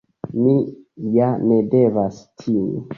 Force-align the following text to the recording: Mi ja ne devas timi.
Mi 0.45 0.53
ja 1.19 1.29
ne 1.47 1.61
devas 1.77 2.23
timi. 2.43 2.87